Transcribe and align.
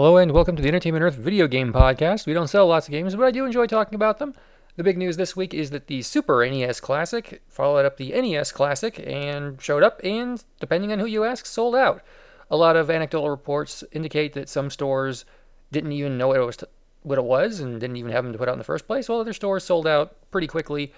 Hello 0.00 0.16
and 0.16 0.32
welcome 0.32 0.56
to 0.56 0.62
the 0.62 0.68
Entertainment 0.68 1.02
Earth 1.02 1.16
video 1.16 1.46
game 1.46 1.74
podcast. 1.74 2.24
We 2.26 2.32
don't 2.32 2.48
sell 2.48 2.66
lots 2.66 2.88
of 2.88 2.90
games, 2.90 3.14
but 3.14 3.26
I 3.26 3.30
do 3.30 3.44
enjoy 3.44 3.66
talking 3.66 3.94
about 3.94 4.18
them. 4.18 4.32
The 4.76 4.82
big 4.82 4.96
news 4.96 5.18
this 5.18 5.36
week 5.36 5.52
is 5.52 5.68
that 5.72 5.88
the 5.88 6.00
Super 6.00 6.42
NES 6.42 6.80
Classic 6.80 7.42
followed 7.48 7.84
up 7.84 7.98
the 7.98 8.18
NES 8.18 8.50
Classic 8.50 8.98
and 9.06 9.60
showed 9.60 9.82
up 9.82 10.00
and, 10.02 10.42
depending 10.58 10.90
on 10.90 11.00
who 11.00 11.04
you 11.04 11.24
ask, 11.24 11.44
sold 11.44 11.76
out. 11.76 12.02
A 12.50 12.56
lot 12.56 12.76
of 12.76 12.88
anecdotal 12.88 13.28
reports 13.28 13.84
indicate 13.92 14.32
that 14.32 14.48
some 14.48 14.70
stores 14.70 15.26
didn't 15.70 15.92
even 15.92 16.16
know 16.16 16.28
what 16.28 16.38
it 16.38 16.46
was, 16.46 16.56
to, 16.56 16.68
what 17.02 17.18
it 17.18 17.24
was 17.24 17.60
and 17.60 17.78
didn't 17.78 17.98
even 17.98 18.12
have 18.12 18.24
them 18.24 18.32
to 18.32 18.38
put 18.38 18.48
out 18.48 18.54
in 18.54 18.58
the 18.58 18.64
first 18.64 18.86
place, 18.86 19.06
while 19.06 19.20
other 19.20 19.34
stores 19.34 19.64
sold 19.64 19.86
out 19.86 20.16
pretty 20.30 20.46
quickly. 20.46 20.94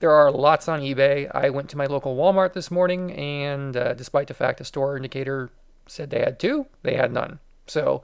There 0.00 0.10
are 0.10 0.32
lots 0.32 0.66
on 0.66 0.80
eBay. 0.80 1.30
I 1.32 1.50
went 1.50 1.70
to 1.70 1.78
my 1.78 1.86
local 1.86 2.16
Walmart 2.16 2.54
this 2.54 2.68
morning, 2.68 3.12
and 3.12 3.76
uh, 3.76 3.94
despite 3.94 4.26
the 4.26 4.34
fact 4.34 4.58
the 4.58 4.64
store 4.64 4.96
indicator 4.96 5.50
said 5.86 6.10
they 6.10 6.18
had 6.18 6.40
two, 6.40 6.66
they 6.82 6.96
had 6.96 7.12
none. 7.12 7.38
So, 7.68 8.02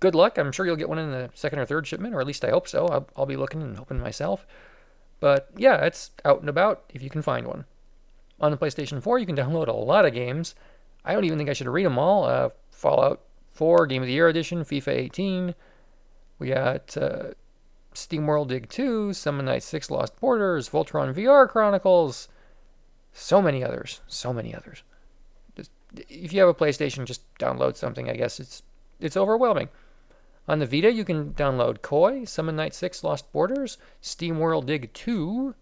good 0.00 0.14
luck. 0.14 0.38
I'm 0.38 0.52
sure 0.52 0.66
you'll 0.66 0.76
get 0.76 0.88
one 0.88 0.98
in 0.98 1.10
the 1.10 1.30
second 1.34 1.58
or 1.58 1.66
third 1.66 1.86
shipment, 1.86 2.14
or 2.14 2.20
at 2.20 2.26
least 2.26 2.44
I 2.44 2.50
hope 2.50 2.68
so. 2.68 2.86
I'll, 2.86 3.08
I'll 3.16 3.26
be 3.26 3.36
looking 3.36 3.62
and 3.62 3.76
hoping 3.76 4.00
myself. 4.00 4.46
But 5.20 5.50
yeah, 5.56 5.84
it's 5.84 6.10
out 6.24 6.40
and 6.40 6.48
about 6.48 6.84
if 6.94 7.02
you 7.02 7.10
can 7.10 7.22
find 7.22 7.46
one. 7.46 7.64
On 8.40 8.52
the 8.52 8.56
PlayStation 8.56 9.02
4, 9.02 9.18
you 9.18 9.26
can 9.26 9.36
download 9.36 9.66
a 9.66 9.72
lot 9.72 10.04
of 10.04 10.14
games. 10.14 10.54
I 11.04 11.12
don't 11.12 11.24
even 11.24 11.38
think 11.38 11.50
I 11.50 11.54
should 11.54 11.66
read 11.66 11.86
them 11.86 11.98
all. 11.98 12.24
Uh, 12.24 12.50
Fallout 12.70 13.20
4 13.48 13.86
Game 13.86 14.02
of 14.02 14.06
the 14.06 14.12
Year 14.12 14.28
Edition, 14.28 14.60
FIFA 14.60 14.88
18. 14.88 15.54
We 16.38 16.48
got 16.50 16.96
uh, 16.96 17.30
SteamWorld 17.94 18.48
Dig 18.48 18.68
2, 18.68 19.12
Summon 19.12 19.46
Night 19.46 19.64
6 19.64 19.90
Lost 19.90 20.20
Borders, 20.20 20.68
Voltron 20.68 21.12
VR 21.12 21.48
Chronicles, 21.48 22.28
so 23.12 23.42
many 23.42 23.64
others, 23.64 24.00
so 24.06 24.32
many 24.32 24.54
others. 24.54 24.84
Just, 25.56 25.72
if 26.08 26.32
you 26.32 26.38
have 26.40 26.48
a 26.48 26.54
PlayStation, 26.54 27.04
just 27.04 27.22
download 27.38 27.74
something. 27.74 28.08
I 28.08 28.14
guess 28.14 28.38
it's 28.38 28.62
it's 29.00 29.16
overwhelming. 29.16 29.68
On 30.48 30.60
the 30.60 30.66
Vita, 30.66 30.90
you 30.90 31.04
can 31.04 31.34
download 31.34 31.82
Koi, 31.82 32.24
Summon 32.24 32.56
Night 32.56 32.74
6 32.74 33.04
Lost 33.04 33.30
Borders, 33.32 33.76
SteamWorld 34.02 34.64
Dig 34.64 34.90
2, 34.94 35.54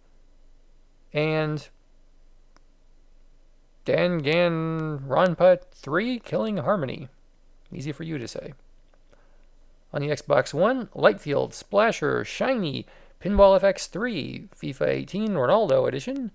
and 1.13 1.69
Danganronpa 3.85 5.65
3 5.73 6.21
Killing 6.21 6.59
Harmony. 6.59 7.09
Easy 7.73 7.91
for 7.91 8.05
you 8.05 8.17
to 8.17 8.29
say. 8.29 8.55
On 9.93 10.01
the 10.01 10.09
Xbox 10.09 10.55
One, 10.55 10.87
Lightfield, 10.95 11.53
Splasher, 11.53 12.25
Shiny, 12.25 12.87
Pinball 13.21 13.61
FX 13.61 13.89
3, 13.89 14.49
FIFA 14.55 14.89
18 14.89 15.31
Ronaldo 15.31 15.89
Edition, 15.89 16.31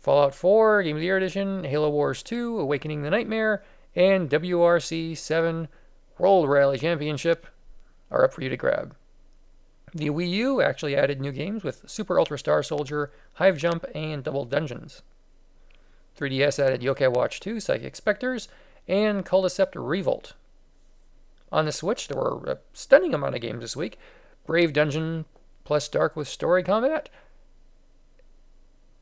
Fallout 0.00 0.34
4 0.34 0.82
Game 0.82 0.96
of 0.96 1.00
the 1.00 1.06
Year 1.06 1.16
Edition, 1.16 1.62
Halo 1.62 1.90
Wars 1.90 2.24
2 2.24 2.58
Awakening 2.58 3.02
the 3.02 3.10
Nightmare, 3.10 3.62
and 3.94 4.28
WRC 4.28 5.16
7 5.16 5.68
World 6.18 6.48
Rally 6.48 6.78
Championship 6.78 7.46
are 8.12 8.24
up 8.24 8.32
for 8.32 8.42
you 8.42 8.48
to 8.48 8.56
grab. 8.56 8.94
The 9.94 10.10
Wii 10.10 10.30
U 10.30 10.62
actually 10.62 10.96
added 10.96 11.20
new 11.20 11.32
games 11.32 11.64
with 11.64 11.90
Super 11.90 12.18
Ultra 12.18 12.38
Star 12.38 12.62
Soldier, 12.62 13.10
Hive 13.34 13.58
Jump, 13.58 13.84
and 13.94 14.22
Double 14.22 14.44
Dungeons. 14.44 15.02
3DS 16.18 16.58
added 16.58 16.80
Yokai 16.80 17.12
Watch 17.12 17.40
2 17.40 17.60
Psychic 17.60 17.96
Spectres 17.96 18.48
and 18.86 19.26
Culdcept 19.26 19.72
Revolt. 19.74 20.34
On 21.50 21.66
the 21.66 21.72
Switch, 21.72 22.08
there 22.08 22.16
were 22.16 22.42
a 22.46 22.58
stunning 22.72 23.12
amount 23.12 23.34
of 23.34 23.42
games 23.42 23.60
this 23.60 23.76
week 23.76 23.98
Brave 24.46 24.72
Dungeon 24.72 25.26
plus 25.64 25.88
Dark 25.88 26.16
Witch 26.16 26.28
Story 26.28 26.62
Combat, 26.62 27.08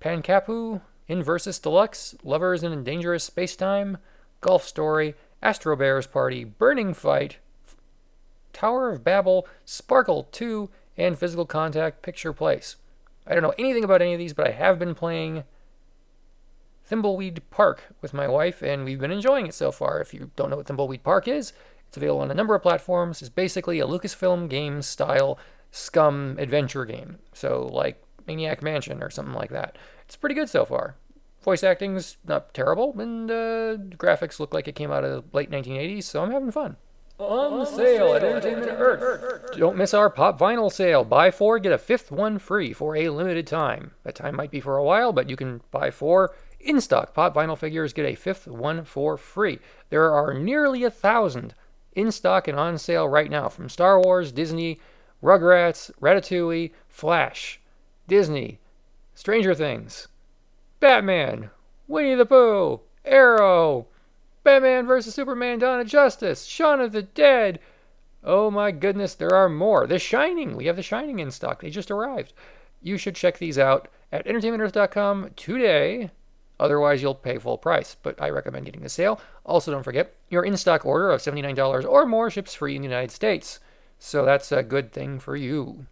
Pankapu, 0.01 0.81
Inversus 1.09 1.61
Deluxe, 1.61 2.15
Lovers 2.23 2.63
in 2.63 2.85
Dangerous 2.85 3.29
Spacetime, 3.29 3.99
Golf 4.41 4.65
Story, 4.67 5.15
Astro 5.43 5.77
Bears 5.77 6.07
Party, 6.07 6.45
Burning 6.45 6.95
Fight, 6.95 7.39
Tower 8.53 8.91
of 8.91 9.05
Babel, 9.05 9.47
Sparkle 9.65 10.29
2, 10.33 10.71
and 10.97 11.19
Physical 11.19 11.47
Contact 11.47 12.03
Picture 12.03 12.33
Place. 12.33 12.77
I 13.27 13.35
don't 13.35 13.43
know 13.43 13.55
anything 13.59 13.85
about 13.85 14.03
any 14.03 14.13
of 14.13 14.19
these, 14.19 14.33
but 14.33 14.47
I 14.47 14.53
have 14.53 14.79
been 14.79 14.95
playing 14.95 15.45
Thimbleweed 16.91 17.41
Park 17.51 17.85
with 18.01 18.13
my 18.13 18.27
wife, 18.27 18.63
and 18.63 18.85
we've 18.85 18.99
been 18.99 19.13
enjoying 19.13 19.47
it 19.47 19.55
so 19.55 19.71
far. 19.71 20.01
If 20.01 20.13
you 20.13 20.31
don't 20.37 20.51
know 20.51 20.57
what 20.57 20.67
Thimbleweed 20.67 21.03
Park 21.03 21.29
is, 21.29 21.53
it's 21.87 21.97
available 21.97 22.23
on 22.23 22.31
a 22.31 22.35
number 22.35 22.55
of 22.55 22.63
platforms. 22.63 23.23
It's 23.23 23.29
basically 23.29 23.81
a 23.81 23.87
Lucasfilm 23.87 24.49
game 24.49 24.83
style 24.83 25.39
SCUMM 25.73 26.39
adventure 26.39 26.85
game. 26.85 27.19
So, 27.33 27.67
like 27.73 28.03
Maniac 28.27 28.63
Mansion 28.63 29.03
or 29.03 29.11
something 29.11 29.35
like 29.35 29.51
that. 29.51 29.77
It's 30.05 30.17
pretty 30.17 30.35
good 30.35 30.49
so 30.49 30.65
far. 30.65 30.97
Voice 31.43 31.65
acting's 31.65 32.19
not 32.27 32.53
terrible, 32.53 32.99
and 33.01 33.31
uh, 33.31 33.77
graphics 33.97 34.39
look 34.39 34.53
like 34.53 34.69
it 34.69 34.75
came 34.75 34.91
out 34.91 35.05
of 35.05 35.11
the 35.11 35.37
late 35.37 35.51
1980s, 35.51 36.05
so 36.05 36.23
I'm 36.23 36.31
having 36.31 36.51
fun. 36.51 36.77
On 37.21 37.67
sale 37.67 38.15
at 38.15 38.25
Entertainment 38.25 38.73
Earth. 38.73 39.51
Don't 39.57 39.77
miss 39.77 39.93
our 39.93 40.09
pop 40.09 40.39
vinyl 40.39 40.73
sale. 40.73 41.05
Buy 41.05 41.31
four, 41.31 41.59
get 41.59 41.71
a 41.71 41.77
fifth 41.77 42.11
one 42.11 42.39
free 42.39 42.73
for 42.73 42.97
a 42.97 43.11
limited 43.11 43.47
time. 43.47 43.91
That 44.05 44.15
time 44.15 44.37
might 44.37 44.51
be 44.51 44.61
for 44.61 44.79
a 44.79 44.85
while, 44.85 45.13
but 45.13 45.29
you 45.29 45.37
can 45.37 45.61
buy 45.71 45.91
four 45.91 46.35
in 46.59 46.81
stock. 46.81 47.13
Pop 47.13 47.35
vinyl 47.35 47.59
figures 47.59 47.93
get 47.93 48.07
a 48.07 48.15
fifth 48.15 48.47
one 48.47 48.85
for 48.85 49.19
free. 49.19 49.59
There 49.91 50.11
are 50.11 50.33
nearly 50.33 50.83
a 50.83 50.91
thousand 50.91 51.55
in 51.93 52.11
stock 52.11 52.49
and 52.49 52.59
on 52.59 52.79
sale 52.79 53.07
right 53.07 53.31
now 53.31 53.51
from 53.51 53.69
Star 53.69 54.01
Wars, 54.01 54.33
Disney, 54.33 54.79
Rugrats, 55.23 55.91
Ratatouille, 56.01 56.73
Flash, 56.89 57.61
Disney, 58.09 58.61
Stranger 59.15 59.55
Things, 59.55 60.09
Batman, 60.81 61.51
Winnie 61.87 62.15
the 62.15 62.25
Pooh, 62.25 62.81
Arrow, 63.05 63.89
Batman 64.43 64.87
vs. 64.87 65.15
Superman 65.15 65.59
Dawn 65.59 65.81
of 65.81 65.87
Justice, 65.87 66.45
Shaun 66.45 66.81
of 66.81 66.93
the 66.93 67.03
Dead. 67.03 67.61
Oh 68.23 68.51
my 68.51 68.71
goodness, 68.71 69.15
there 69.15 69.35
are 69.35 69.49
more. 69.49 69.87
The 69.87 69.99
Shining. 69.99 70.57
We 70.57 70.67
have 70.67 70.77
The 70.77 70.83
Shining 70.83 71.19
in 71.19 71.31
stock. 71.31 71.61
They 71.61 71.71
just 71.71 71.91
arrived. 71.91 72.33
You 72.83 72.97
should 72.97 73.15
check 73.15 73.39
these 73.39 73.59
out 73.59 73.89
at 74.13 74.27
entertainmentearth.com 74.27 75.31
today. 75.37 76.11
Otherwise, 76.59 77.01
you'll 77.01 77.15
pay 77.15 77.39
full 77.39 77.57
price, 77.57 77.97
but 78.03 78.21
I 78.21 78.29
recommend 78.29 78.67
getting 78.67 78.83
the 78.83 78.91
sale. 78.91 79.21
Also, 79.47 79.71
don't 79.71 79.83
forget, 79.83 80.15
your 80.29 80.45
in 80.45 80.57
stock 80.59 80.85
order 80.85 81.11
of 81.11 81.23
$79 81.23 81.89
or 81.89 82.05
more 82.05 82.31
ships 82.31 82.55
free 82.55 82.77
in 82.77 82.83
the 82.83 82.89
United 82.89 83.11
States. 83.11 83.61
So 83.99 84.25
that's 84.25 84.53
a 84.53 84.63
good 84.63 84.93
thing 84.93 85.19
for 85.19 85.37
you. 85.37 85.87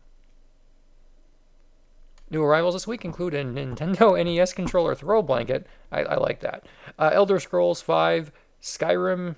New 2.30 2.42
arrivals 2.42 2.74
this 2.74 2.86
week 2.86 3.04
include 3.04 3.34
a 3.34 3.44
Nintendo 3.44 4.22
NES 4.24 4.52
controller 4.52 4.94
throw 4.94 5.22
blanket. 5.22 5.66
I, 5.90 6.02
I 6.02 6.16
like 6.16 6.40
that. 6.40 6.64
Uh, 6.98 7.10
Elder 7.12 7.40
Scrolls 7.40 7.80
5, 7.80 8.30
Skyrim, 8.62 9.36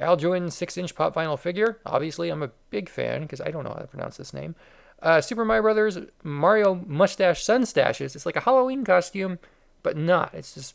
Alduin 0.00 0.50
6 0.50 0.78
inch 0.78 0.94
pop 0.94 1.14
vinyl 1.14 1.38
figure. 1.38 1.78
Obviously, 1.86 2.30
I'm 2.30 2.42
a 2.42 2.50
big 2.70 2.88
fan 2.88 3.22
because 3.22 3.40
I 3.40 3.50
don't 3.50 3.64
know 3.64 3.70
how 3.70 3.80
to 3.80 3.86
pronounce 3.86 4.16
this 4.16 4.32
name. 4.34 4.54
Uh, 5.02 5.20
Super 5.20 5.44
Mario 5.44 5.62
Brothers 5.62 5.98
Mario 6.22 6.74
Mustache 6.86 7.44
Sunstaches. 7.44 8.16
It's 8.16 8.26
like 8.26 8.36
a 8.36 8.40
Halloween 8.40 8.84
costume 8.84 9.38
but 9.84 9.96
not. 9.96 10.34
It's 10.34 10.54
just 10.54 10.74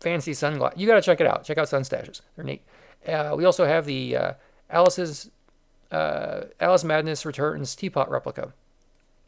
fancy 0.00 0.34
sunglasses. 0.34 0.80
You 0.80 0.88
got 0.88 0.96
to 0.96 1.02
check 1.02 1.20
it 1.20 1.26
out. 1.28 1.44
Check 1.44 1.58
out 1.58 1.68
Sunstaches. 1.68 2.22
They're 2.34 2.44
neat. 2.44 2.62
Uh, 3.06 3.34
we 3.36 3.44
also 3.44 3.66
have 3.66 3.86
the 3.86 4.16
uh, 4.16 4.32
Alice's 4.68 5.30
uh, 5.92 6.46
Alice 6.58 6.82
Madness 6.82 7.24
Returns 7.24 7.76
teapot 7.76 8.10
replica. 8.10 8.52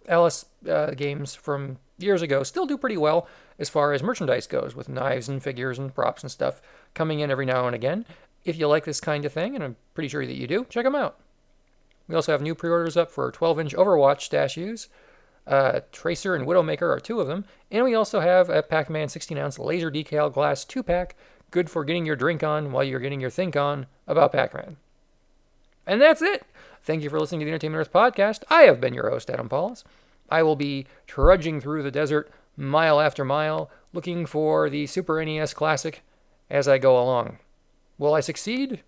Alice 0.09 0.47
uh, 0.69 0.91
games 0.91 1.34
from 1.34 1.78
years 1.99 2.22
ago 2.22 2.43
still 2.43 2.67
do 2.67 2.77
pretty 2.77 2.97
well 2.97 3.27
as 3.59 3.69
far 3.69 3.93
as 3.93 4.03
merchandise 4.03 4.47
goes, 4.47 4.75
with 4.75 4.89
knives 4.89 5.28
and 5.28 5.43
figures 5.43 5.78
and 5.78 5.94
props 5.94 6.22
and 6.22 6.31
stuff 6.31 6.61
coming 6.94 7.21
in 7.21 7.31
every 7.31 7.47
now 7.47 7.67
and 7.67 7.75
again. 7.75 8.05
If 8.44 8.59
you 8.59 8.69
like 8.69 8.84
this 8.84 9.00
kind 9.00 9.25
of 9.25 9.33
thing, 9.33 9.55
and 9.55 9.65
I'm 9.65 9.77
pretty 9.94 10.09
sure 10.09 10.27
that 10.27 10.37
you 10.37 10.47
do, 10.47 10.67
check 10.69 10.84
them 10.84 10.94
out. 10.94 11.19
We 12.06 12.15
also 12.15 12.33
have 12.33 12.43
new 12.43 12.55
pre-orders 12.55 12.97
up 12.97 13.11
for 13.11 13.33
12-inch 13.33 13.75
Overwatch 13.75 14.21
statues. 14.21 14.89
Uh, 15.47 15.81
Tracer 15.93 16.34
and 16.34 16.47
Widowmaker 16.47 16.83
are 16.83 17.00
two 17.00 17.21
of 17.21 17.28
them. 17.28 17.44
And 17.71 17.84
we 17.84 17.94
also 17.94 18.21
have 18.21 18.49
a 18.49 18.62
Pac 18.62 18.91
Man 18.91 19.09
16 19.09 19.38
ounce 19.38 19.59
laser 19.59 19.91
decal 19.91 20.33
glass 20.33 20.65
2 20.65 20.83
pack, 20.83 21.17
good 21.50 21.71
for 21.71 21.84
getting 21.84 22.06
your 22.06 22.17
drink 22.17 22.43
on 22.43 22.73
while 22.73 22.84
you're 22.84 23.00
getting 23.00 23.21
your 23.21 23.31
think 23.31 23.56
on 23.56 23.87
about 24.06 24.33
Pac 24.33 24.55
Man. 24.55 24.77
And 25.87 26.01
that's 26.01 26.23
it. 26.23 26.44
Thank 26.83 27.03
you 27.03 27.11
for 27.11 27.19
listening 27.19 27.41
to 27.41 27.44
the 27.47 27.50
Entertainment 27.50 27.81
Earth 27.81 27.93
podcast. 27.93 28.43
I 28.49 28.62
have 28.62 28.81
been 28.81 28.94
your 28.94 29.11
host, 29.11 29.31
Adam 29.31 29.49
Pauls. 29.49 29.85
I 30.29 30.43
will 30.43 30.56
be 30.56 30.87
trudging 31.06 31.61
through 31.61 31.83
the 31.83 31.91
desert 31.91 32.31
mile 32.56 33.00
after 33.00 33.25
mile 33.25 33.71
looking 33.93 34.27
for 34.27 34.69
the 34.69 34.87
Super 34.87 35.25
NES 35.25 35.55
Classic 35.55 36.03
as 36.50 36.69
I 36.69 36.79
go 36.79 37.00
along. 37.00 37.38
Will 37.99 38.15
I 38.15 38.21
succeed? 38.21 38.83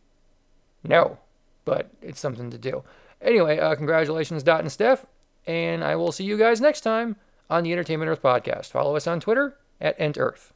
No, 0.85 1.19
but 1.65 1.91
it's 2.03 2.21
something 2.21 2.51
to 2.51 2.59
do. 2.59 2.83
Anyway, 3.21 3.59
uh, 3.59 3.75
congratulations, 3.75 4.43
Dot 4.43 4.61
and 4.61 4.71
Steph, 4.71 5.07
and 5.47 5.83
I 5.83 5.97
will 5.97 6.13
see 6.13 6.25
you 6.25 6.39
guys 6.39 6.61
next 6.61 6.83
time 6.83 7.17
on 7.51 7.65
the 7.65 7.73
Entertainment 7.73 8.11
Earth 8.11 8.23
podcast. 8.23 8.67
Follow 8.67 8.97
us 8.97 9.07
on 9.07 9.21
Twitter 9.21 9.57
at 9.81 9.99
EntEarth. 9.99 10.53